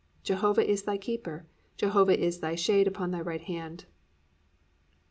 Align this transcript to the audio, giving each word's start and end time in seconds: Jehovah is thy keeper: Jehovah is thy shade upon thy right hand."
Jehovah 0.23 0.67
is 0.67 0.81
thy 0.81 0.97
keeper: 0.97 1.45
Jehovah 1.77 2.19
is 2.19 2.39
thy 2.39 2.55
shade 2.55 2.87
upon 2.87 3.11
thy 3.11 3.21
right 3.21 3.41
hand." 3.41 3.85